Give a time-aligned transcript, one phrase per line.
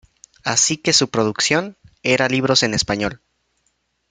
[0.43, 3.21] Así que su producción era libros en español.